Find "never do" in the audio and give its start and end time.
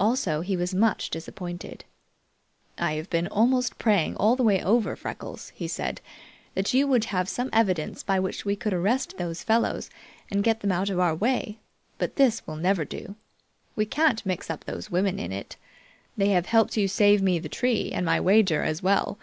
12.56-13.16